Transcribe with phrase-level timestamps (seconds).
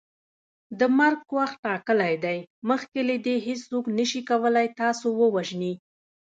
[0.79, 2.37] د مرګ وخت ټاکلی دی
[2.69, 5.73] مخکي له دې هیڅوک نسي کولی تاسو ووژني